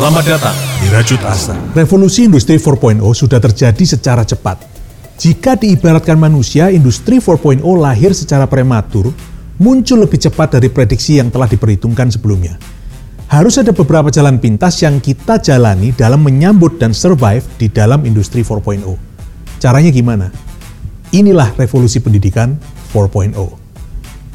Selamat 0.00 0.24
datang 0.24 0.56
di 0.80 0.88
Rajut 0.88 1.20
Asa. 1.28 1.52
Revolusi 1.76 2.24
Industri 2.24 2.56
4.0 2.56 3.04
sudah 3.12 3.36
terjadi 3.36 3.84
secara 3.84 4.24
cepat. 4.24 4.64
Jika 5.20 5.60
diibaratkan 5.60 6.16
manusia, 6.16 6.72
Industri 6.72 7.20
4.0 7.20 7.60
lahir 7.76 8.16
secara 8.16 8.48
prematur, 8.48 9.12
muncul 9.60 10.00
lebih 10.00 10.16
cepat 10.16 10.56
dari 10.56 10.72
prediksi 10.72 11.20
yang 11.20 11.28
telah 11.28 11.44
diperhitungkan 11.44 12.08
sebelumnya. 12.08 12.56
Harus 13.28 13.60
ada 13.60 13.76
beberapa 13.76 14.08
jalan 14.08 14.40
pintas 14.40 14.80
yang 14.80 15.04
kita 15.04 15.36
jalani 15.36 15.92
dalam 15.92 16.24
menyambut 16.24 16.80
dan 16.80 16.96
survive 16.96 17.44
di 17.60 17.68
dalam 17.68 18.00
Industri 18.08 18.40
4.0. 18.40 18.80
Caranya 19.60 19.92
gimana? 19.92 20.32
Inilah 21.12 21.52
revolusi 21.60 22.00
pendidikan 22.00 22.56
4.0. 22.96 23.59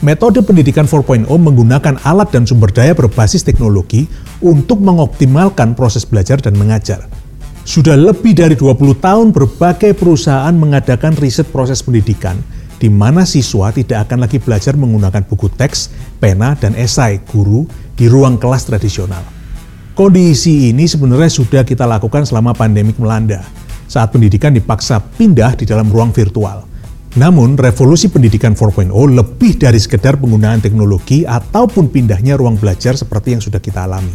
Metode 0.03 0.43
pendidikan 0.43 0.83
4.0 0.83 1.23
menggunakan 1.23 1.95
alat 2.03 2.27
dan 2.35 2.43
sumber 2.43 2.67
daya 2.67 2.91
berbasis 2.91 3.47
teknologi 3.47 4.11
untuk 4.43 4.83
mengoptimalkan 4.83 5.71
proses 5.71 6.03
belajar 6.03 6.35
dan 6.43 6.59
mengajar. 6.59 7.07
Sudah 7.63 7.95
lebih 7.95 8.35
dari 8.35 8.59
20 8.59 8.75
tahun 8.99 9.31
berbagai 9.31 9.95
perusahaan 9.95 10.51
mengadakan 10.51 11.15
riset 11.15 11.47
proses 11.47 11.79
pendidikan 11.79 12.35
di 12.75 12.91
mana 12.91 13.23
siswa 13.23 13.71
tidak 13.71 14.11
akan 14.11 14.27
lagi 14.27 14.35
belajar 14.35 14.75
menggunakan 14.75 15.23
buku 15.31 15.47
teks, 15.55 15.95
pena, 16.19 16.59
dan 16.59 16.75
esai 16.75 17.23
guru 17.31 17.63
di 17.95 18.11
ruang 18.11 18.35
kelas 18.35 18.67
tradisional. 18.67 19.23
Kondisi 19.95 20.75
ini 20.75 20.91
sebenarnya 20.91 21.31
sudah 21.31 21.63
kita 21.63 21.87
lakukan 21.87 22.27
selama 22.27 22.51
pandemik 22.51 22.99
melanda, 22.99 23.39
saat 23.87 24.11
pendidikan 24.11 24.51
dipaksa 24.51 24.99
pindah 24.99 25.55
di 25.55 25.63
dalam 25.63 25.87
ruang 25.87 26.11
virtual– 26.11 26.67
namun, 27.15 27.55
revolusi 27.55 28.11
pendidikan 28.11 28.59
4.0 28.59 28.91
lebih 28.91 29.55
dari 29.55 29.79
sekedar 29.79 30.19
penggunaan 30.19 30.59
teknologi 30.59 31.23
ataupun 31.23 31.87
pindahnya 31.87 32.35
ruang 32.35 32.59
belajar 32.59 32.99
seperti 32.99 33.39
yang 33.39 33.39
sudah 33.39 33.63
kita 33.63 33.87
alami. 33.87 34.11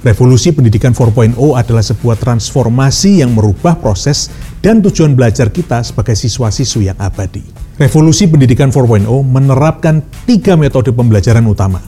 Revolusi 0.00 0.54
pendidikan 0.54 0.94
4.0 0.94 1.34
adalah 1.36 1.84
sebuah 1.84 2.16
transformasi 2.16 3.20
yang 3.20 3.34
merubah 3.34 3.74
proses 3.76 4.30
dan 4.62 4.80
tujuan 4.80 5.18
belajar 5.18 5.50
kita 5.50 5.82
sebagai 5.82 6.14
siswa-siswi 6.14 6.88
yang 6.88 6.98
abadi. 7.02 7.42
Revolusi 7.76 8.30
pendidikan 8.30 8.70
4.0 8.70 9.04
menerapkan 9.26 10.00
tiga 10.24 10.54
metode 10.54 10.94
pembelajaran 10.94 11.44
utama. 11.44 11.82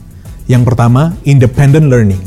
Yang 0.50 0.74
pertama, 0.74 1.14
independent 1.24 1.88
learning. 1.88 2.20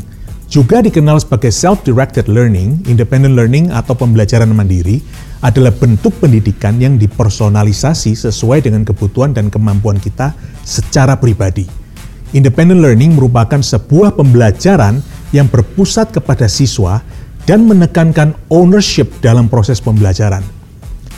Juga 0.50 0.80
dikenal 0.82 1.20
sebagai 1.20 1.52
self-directed 1.52 2.26
learning, 2.26 2.88
independent 2.88 3.36
learning 3.36 3.70
atau 3.70 3.92
pembelajaran 3.92 4.50
mandiri, 4.50 5.04
adalah 5.46 5.70
bentuk 5.70 6.18
pendidikan 6.18 6.74
yang 6.82 6.98
dipersonalisasi 6.98 8.18
sesuai 8.18 8.66
dengan 8.66 8.82
kebutuhan 8.82 9.30
dan 9.30 9.46
kemampuan 9.46 10.02
kita 10.02 10.34
secara 10.66 11.14
pribadi. 11.14 11.62
Independent 12.34 12.82
learning 12.82 13.14
merupakan 13.14 13.62
sebuah 13.62 14.18
pembelajaran 14.18 14.98
yang 15.30 15.46
berpusat 15.46 16.10
kepada 16.10 16.50
siswa 16.50 16.98
dan 17.46 17.62
menekankan 17.62 18.34
ownership 18.50 19.06
dalam 19.22 19.46
proses 19.46 19.78
pembelajaran. 19.78 20.42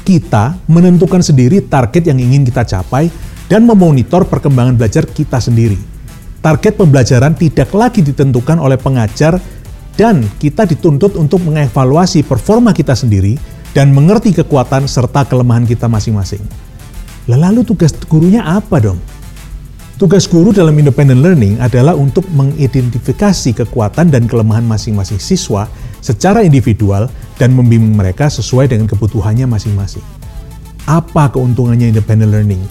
Kita 0.05 0.61
menentukan 0.69 1.25
sendiri 1.25 1.65
target 1.65 2.13
yang 2.13 2.20
ingin 2.20 2.45
kita 2.45 2.69
capai 2.69 3.09
dan 3.48 3.65
memonitor 3.65 4.29
perkembangan 4.29 4.77
belajar 4.77 5.09
kita 5.09 5.41
sendiri. 5.41 5.81
Target 6.45 6.77
pembelajaran 6.77 7.33
tidak 7.33 7.73
lagi 7.73 8.05
ditentukan 8.05 8.61
oleh 8.61 8.77
pengajar 8.77 9.41
dan 9.97 10.20
kita 10.37 10.69
dituntut 10.69 11.17
untuk 11.17 11.41
mengevaluasi 11.48 12.29
performa 12.29 12.77
kita 12.77 12.92
sendiri 12.92 13.58
dan 13.79 13.95
mengerti 13.95 14.34
kekuatan 14.34 14.91
serta 14.91 15.23
kelemahan 15.23 15.62
kita 15.62 15.87
masing-masing. 15.87 16.43
Lalu 17.31 17.62
tugas 17.62 17.95
gurunya 18.11 18.43
apa 18.43 18.83
dong? 18.83 18.98
Tugas 20.03 20.27
guru 20.27 20.51
dalam 20.51 20.75
independent 20.75 21.23
learning 21.23 21.62
adalah 21.62 21.95
untuk 21.95 22.27
mengidentifikasi 22.35 23.55
kekuatan 23.55 24.11
dan 24.11 24.27
kelemahan 24.27 24.67
masing-masing 24.67 25.23
siswa 25.23 25.70
secara 26.03 26.43
individual 26.43 27.07
dan 27.39 27.55
membimbing 27.55 27.95
mereka 27.95 28.27
sesuai 28.27 28.67
dengan 28.67 28.91
kebutuhannya 28.91 29.47
masing-masing. 29.47 30.03
Apa 30.91 31.31
keuntungannya 31.31 31.95
independent 31.95 32.35
learning? 32.35 32.63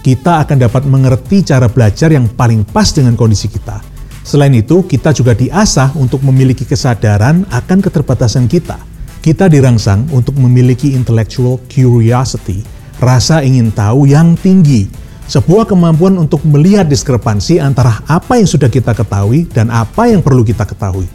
Kita 0.00 0.40
akan 0.40 0.56
dapat 0.56 0.88
mengerti 0.88 1.44
cara 1.44 1.68
belajar 1.68 2.08
yang 2.08 2.32
paling 2.32 2.64
pas 2.64 2.88
dengan 2.96 3.12
kondisi 3.12 3.52
kita. 3.52 3.84
Selain 4.24 4.56
itu, 4.56 4.88
kita 4.88 5.12
juga 5.12 5.36
diasah 5.36 5.92
untuk 6.00 6.24
memiliki 6.24 6.64
kesadaran 6.64 7.44
akan 7.52 7.78
keterbatasan 7.84 8.48
kita– 8.48 8.80
kita 9.24 9.48
dirangsang 9.48 10.04
untuk 10.12 10.36
memiliki 10.36 10.92
intellectual 10.92 11.56
curiosity, 11.72 12.60
rasa 13.00 13.40
ingin 13.40 13.72
tahu 13.72 14.04
yang 14.04 14.36
tinggi, 14.36 14.84
sebuah 15.32 15.64
kemampuan 15.64 16.20
untuk 16.20 16.44
melihat 16.44 16.84
diskrepansi 16.84 17.56
antara 17.56 18.04
apa 18.04 18.36
yang 18.36 18.44
sudah 18.44 18.68
kita 18.68 18.92
ketahui 18.92 19.48
dan 19.48 19.72
apa 19.72 20.12
yang 20.12 20.20
perlu 20.20 20.44
kita 20.44 20.68
ketahui. 20.68 21.08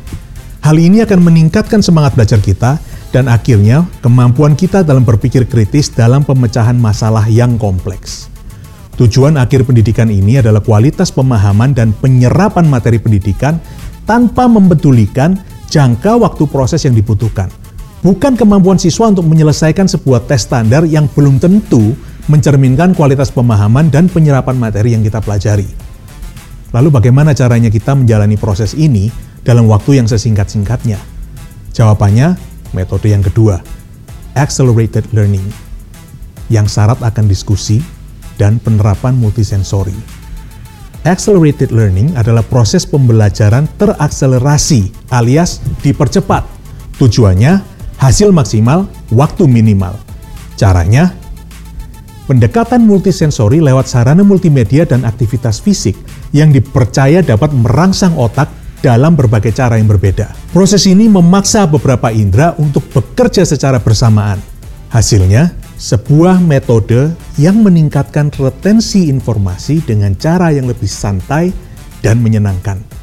Hal 0.65 0.73
ini 0.81 1.05
akan 1.05 1.21
meningkatkan 1.21 1.85
semangat 1.85 2.17
belajar 2.17 2.41
kita 2.41 2.81
dan 3.13 3.29
akhirnya 3.29 3.85
kemampuan 4.01 4.57
kita 4.57 4.81
dalam 4.81 5.05
berpikir 5.05 5.45
kritis 5.45 5.93
dalam 5.93 6.25
pemecahan 6.25 6.81
masalah 6.81 7.29
yang 7.29 7.61
kompleks. 7.61 8.25
Tujuan 8.97 9.37
akhir 9.37 9.69
pendidikan 9.69 10.09
ini 10.09 10.41
adalah 10.41 10.65
kualitas 10.65 11.13
pemahaman 11.13 11.77
dan 11.77 11.93
penyerapan 11.93 12.65
materi 12.65 12.97
pendidikan 12.97 13.61
tanpa 14.09 14.49
mempedulikan 14.49 15.37
jangka 15.69 16.17
waktu 16.17 16.49
proses 16.49 16.81
yang 16.89 16.97
dibutuhkan 16.97 17.58
bukan 17.99 18.35
kemampuan 18.39 18.79
siswa 18.79 19.11
untuk 19.11 19.27
menyelesaikan 19.27 19.87
sebuah 19.87 20.27
tes 20.27 20.47
standar 20.47 20.87
yang 20.87 21.07
belum 21.11 21.39
tentu 21.39 21.95
mencerminkan 22.29 22.93
kualitas 22.93 23.33
pemahaman 23.33 23.89
dan 23.89 24.05
penyerapan 24.07 24.55
materi 24.55 24.93
yang 24.93 25.03
kita 25.03 25.19
pelajari. 25.19 25.67
Lalu 26.69 26.89
bagaimana 26.93 27.33
caranya 27.33 27.73
kita 27.73 27.97
menjalani 27.97 28.37
proses 28.37 28.77
ini 28.77 29.09
dalam 29.41 29.65
waktu 29.65 29.97
yang 29.97 30.05
sesingkat-singkatnya? 30.05 31.01
Jawabannya, 31.73 32.37
metode 32.77 33.09
yang 33.09 33.25
kedua, 33.25 33.57
accelerated 34.37 35.09
learning, 35.09 35.45
yang 36.53 36.69
syarat 36.69 37.01
akan 37.01 37.25
diskusi 37.25 37.81
dan 38.37 38.61
penerapan 38.61 39.17
multisensori. 39.17 39.97
Accelerated 41.07 41.71
learning 41.73 42.13
adalah 42.19 42.43
proses 42.45 42.83
pembelajaran 42.85 43.65
terakselerasi 43.79 45.09
alias 45.09 45.63
dipercepat. 45.81 46.43
Tujuannya 46.99 47.78
hasil 47.99 48.31
maksimal, 48.31 48.87
waktu 49.11 49.45
minimal. 49.45 49.93
Caranya, 50.55 51.11
pendekatan 52.25 52.87
multisensori 52.87 53.59
lewat 53.59 53.91
sarana 53.91 54.23
multimedia 54.23 54.87
dan 54.87 55.03
aktivitas 55.03 55.59
fisik 55.59 55.99
yang 56.31 56.55
dipercaya 56.55 57.19
dapat 57.19 57.51
merangsang 57.51 58.15
otak 58.15 58.47
dalam 58.79 59.19
berbagai 59.19 59.51
cara 59.51 59.75
yang 59.75 59.91
berbeda. 59.91 60.31
Proses 60.55 60.87
ini 60.87 61.11
memaksa 61.11 61.67
beberapa 61.67 62.09
indera 62.15 62.55
untuk 62.55 62.87
bekerja 62.95 63.43
secara 63.43 63.83
bersamaan. 63.83 64.39
Hasilnya, 64.89 65.51
sebuah 65.75 66.41
metode 66.41 67.13
yang 67.35 67.61
meningkatkan 67.61 68.31
retensi 68.35 69.11
informasi 69.11 69.83
dengan 69.83 70.15
cara 70.15 70.49
yang 70.49 70.65
lebih 70.65 70.89
santai 70.89 71.51
dan 71.99 72.23
menyenangkan. 72.23 72.98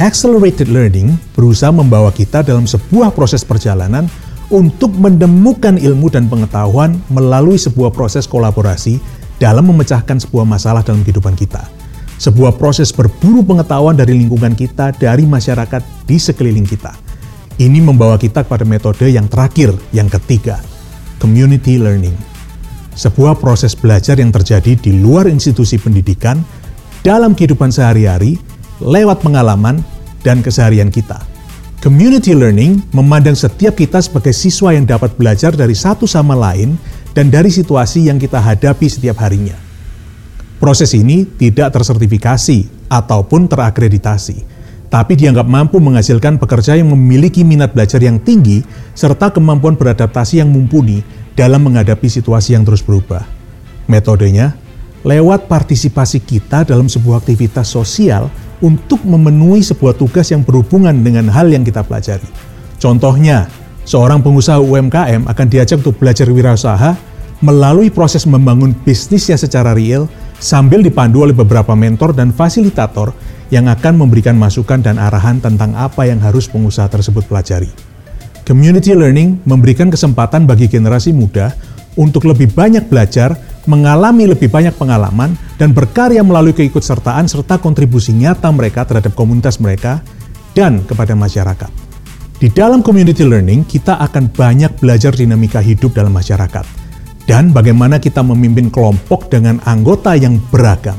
Accelerated 0.00 0.72
learning 0.72 1.12
berusaha 1.36 1.68
membawa 1.68 2.08
kita 2.08 2.40
dalam 2.40 2.64
sebuah 2.64 3.12
proses 3.12 3.44
perjalanan 3.44 4.08
untuk 4.48 4.96
menemukan 4.96 5.76
ilmu 5.76 6.08
dan 6.08 6.24
pengetahuan 6.24 6.96
melalui 7.12 7.60
sebuah 7.60 7.92
proses 7.92 8.24
kolaborasi 8.24 8.96
dalam 9.36 9.68
memecahkan 9.68 10.16
sebuah 10.24 10.48
masalah 10.48 10.80
dalam 10.80 11.04
kehidupan 11.04 11.36
kita. 11.36 11.68
Sebuah 12.16 12.56
proses 12.56 12.96
berburu 12.96 13.44
pengetahuan 13.44 13.92
dari 13.92 14.16
lingkungan 14.16 14.56
kita, 14.56 14.96
dari 14.96 15.28
masyarakat 15.28 15.84
di 16.08 16.16
sekeliling 16.16 16.64
kita. 16.64 16.96
Ini 17.60 17.84
membawa 17.84 18.16
kita 18.16 18.48
kepada 18.48 18.64
metode 18.64 19.04
yang 19.04 19.28
terakhir, 19.28 19.76
yang 19.92 20.08
ketiga, 20.08 20.64
community 21.20 21.76
learning. 21.76 22.16
Sebuah 22.96 23.36
proses 23.36 23.76
belajar 23.76 24.16
yang 24.16 24.32
terjadi 24.32 24.80
di 24.80 24.96
luar 24.96 25.28
institusi 25.28 25.76
pendidikan, 25.76 26.40
dalam 27.04 27.36
kehidupan 27.36 27.68
sehari-hari, 27.68 28.40
lewat 28.80 29.20
pengalaman 29.24 29.84
dan 30.24 30.44
keseharian 30.44 30.88
kita. 30.92 31.20
Community 31.80 32.36
learning 32.36 32.84
memandang 32.92 33.32
setiap 33.32 33.72
kita 33.72 34.04
sebagai 34.04 34.36
siswa 34.36 34.76
yang 34.76 34.84
dapat 34.84 35.16
belajar 35.16 35.56
dari 35.56 35.72
satu 35.72 36.04
sama 36.04 36.36
lain 36.36 36.76
dan 37.16 37.32
dari 37.32 37.48
situasi 37.48 38.12
yang 38.12 38.20
kita 38.20 38.36
hadapi 38.36 38.84
setiap 38.84 39.16
harinya. 39.24 39.56
Proses 40.60 40.92
ini 40.92 41.24
tidak 41.24 41.72
tersertifikasi 41.72 42.68
ataupun 42.92 43.48
terakreditasi, 43.48 44.44
tapi 44.92 45.16
dianggap 45.16 45.48
mampu 45.48 45.80
menghasilkan 45.80 46.36
pekerja 46.36 46.76
yang 46.76 46.92
memiliki 46.92 47.40
minat 47.48 47.72
belajar 47.72 48.04
yang 48.04 48.20
tinggi 48.20 48.60
serta 48.92 49.32
kemampuan 49.32 49.72
beradaptasi 49.72 50.44
yang 50.44 50.52
mumpuni 50.52 51.00
dalam 51.32 51.64
menghadapi 51.64 52.12
situasi 52.12 52.52
yang 52.52 52.68
terus 52.68 52.84
berubah. 52.84 53.24
Metodenya 53.88 54.52
lewat 55.00 55.48
partisipasi 55.48 56.20
kita 56.20 56.68
dalam 56.68 56.92
sebuah 56.92 57.24
aktivitas 57.24 57.72
sosial 57.72 58.28
untuk 58.60 59.00
memenuhi 59.04 59.64
sebuah 59.64 59.96
tugas 59.96 60.28
yang 60.32 60.44
berhubungan 60.44 60.96
dengan 61.00 61.28
hal 61.32 61.48
yang 61.48 61.64
kita 61.64 61.84
pelajari. 61.84 62.24
Contohnya, 62.80 63.48
seorang 63.84 64.20
pengusaha 64.24 64.60
UMKM 64.60 65.28
akan 65.28 65.46
diajak 65.48 65.80
untuk 65.84 65.96
belajar 66.00 66.28
wirausaha 66.28 66.96
melalui 67.40 67.88
proses 67.88 68.28
membangun 68.28 68.76
bisnisnya 68.84 69.36
secara 69.40 69.72
real 69.72 70.04
sambil 70.40 70.84
dipandu 70.84 71.24
oleh 71.24 71.36
beberapa 71.36 71.72
mentor 71.72 72.12
dan 72.12 72.32
fasilitator 72.32 73.12
yang 73.48 73.66
akan 73.66 74.06
memberikan 74.06 74.36
masukan 74.36 74.80
dan 74.80 74.96
arahan 74.96 75.40
tentang 75.40 75.74
apa 75.74 76.06
yang 76.06 76.20
harus 76.20 76.46
pengusaha 76.46 76.86
tersebut 76.86 77.26
pelajari. 77.26 77.68
Community 78.44 78.96
learning 78.96 79.44
memberikan 79.44 79.92
kesempatan 79.92 80.48
bagi 80.48 80.66
generasi 80.66 81.12
muda 81.12 81.52
untuk 81.98 82.28
lebih 82.28 82.52
banyak 82.52 82.86
belajar, 82.86 83.34
mengalami 83.66 84.30
lebih 84.30 84.50
banyak 84.50 84.74
pengalaman, 84.76 85.34
dan 85.58 85.74
berkarya 85.74 86.20
melalui 86.20 86.54
keikutsertaan 86.54 87.26
serta 87.26 87.58
kontribusi 87.58 88.12
nyata 88.14 88.50
mereka 88.50 88.86
terhadap 88.86 89.16
komunitas 89.16 89.58
mereka 89.58 90.04
dan 90.52 90.82
kepada 90.86 91.16
masyarakat. 91.16 91.70
Di 92.40 92.48
dalam 92.48 92.80
community 92.80 93.26
learning, 93.26 93.68
kita 93.68 94.00
akan 94.00 94.32
banyak 94.32 94.80
belajar 94.80 95.12
dinamika 95.12 95.60
hidup 95.60 95.92
dalam 95.92 96.16
masyarakat 96.16 96.90
dan 97.30 97.54
bagaimana 97.54 98.02
kita 98.02 98.26
memimpin 98.26 98.74
kelompok 98.74 99.30
dengan 99.30 99.62
anggota 99.62 100.18
yang 100.18 100.42
beragam. 100.50 100.98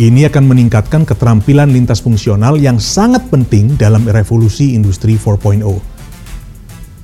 Ini 0.00 0.32
akan 0.32 0.48
meningkatkan 0.48 1.04
keterampilan 1.04 1.68
lintas 1.68 2.00
fungsional 2.00 2.56
yang 2.56 2.80
sangat 2.80 3.28
penting 3.28 3.76
dalam 3.76 4.08
revolusi 4.08 4.72
industri 4.72 5.20
4.0. 5.20 5.60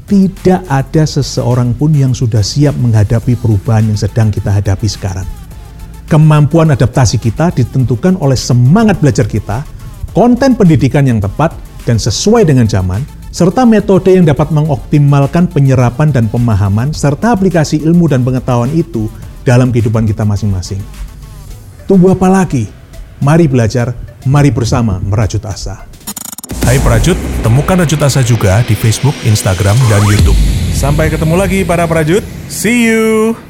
Tidak 0.08 0.64
ada 0.72 1.04
seseorang 1.04 1.76
pun 1.76 1.92
yang 1.92 2.16
sudah 2.16 2.40
siap 2.40 2.72
menghadapi 2.80 3.36
perubahan 3.36 3.92
yang 3.92 3.98
sedang 4.00 4.32
kita 4.32 4.48
hadapi 4.48 4.88
sekarang. 4.88 5.28
Kemampuan 6.08 6.72
adaptasi 6.72 7.20
kita 7.20 7.52
ditentukan 7.52 8.16
oleh 8.16 8.32
semangat 8.32 8.96
belajar 9.04 9.28
kita, 9.28 9.68
konten 10.16 10.56
pendidikan 10.56 11.04
yang 11.04 11.20
tepat 11.20 11.52
dan 11.84 12.00
sesuai 12.00 12.48
dengan 12.48 12.64
zaman, 12.64 13.04
serta 13.28 13.68
metode 13.68 14.16
yang 14.16 14.24
dapat 14.24 14.48
mengoptimalkan 14.48 15.44
penyerapan 15.52 16.08
dan 16.08 16.32
pemahaman 16.32 16.96
serta 16.96 17.36
aplikasi 17.36 17.84
ilmu 17.84 18.08
dan 18.08 18.24
pengetahuan 18.24 18.72
itu 18.72 19.12
dalam 19.44 19.68
kehidupan 19.68 20.08
kita 20.08 20.24
masing-masing. 20.24 20.80
Tunggu 21.84 22.16
apa 22.16 22.32
lagi? 22.32 22.64
Mari 23.20 23.44
belajar, 23.44 23.92
mari 24.24 24.48
bersama 24.48 24.96
merajut 25.04 25.44
asa. 25.44 25.84
Hai 26.68 26.76
Prajut, 26.84 27.16
temukan 27.40 27.80
Rajut 27.80 27.96
Asa 27.96 28.20
juga 28.20 28.60
di 28.60 28.76
Facebook, 28.76 29.16
Instagram, 29.24 29.72
dan 29.88 30.04
Youtube. 30.04 30.36
Sampai 30.76 31.08
ketemu 31.08 31.40
lagi 31.40 31.64
para 31.64 31.88
Prajut. 31.88 32.20
See 32.52 32.92
you! 32.92 33.47